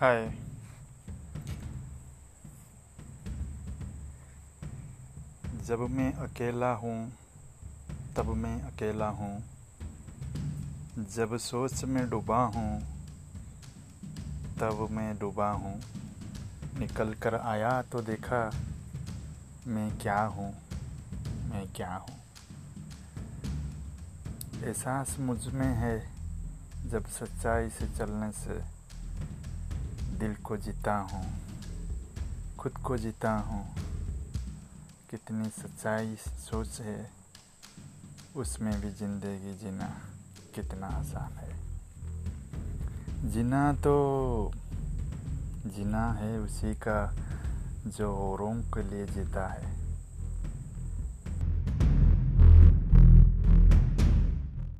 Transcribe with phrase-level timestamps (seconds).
[0.00, 0.32] हाय।
[5.66, 7.12] जब मैं अकेला हूँ,
[8.16, 9.42] तब मैं अकेला हूँ।
[11.16, 12.80] जब सोच में डूबा हूँ,
[14.60, 15.82] तब मैं डूबा हूँ।
[16.78, 18.50] निकल कर आया तो देखा,
[19.66, 20.54] मैं क्या हूँ,
[21.50, 22.16] मैं क्या हूँ।
[24.64, 26.12] एहसास मुझमें है,
[26.90, 28.77] जब सच्चाई से चलने से।
[30.18, 31.24] दिल को जीता हूँ,
[32.58, 33.64] खुद को जीता हूँ।
[35.10, 37.10] कितनी सच्चाई सोच है,
[38.36, 39.88] उसमें भी ज़िंदगी जीना
[40.54, 41.52] कितना आसान है।
[43.32, 44.52] जीना तो
[45.66, 47.00] जीना है उसी का
[47.86, 49.87] जो औरों के लिए जीता है।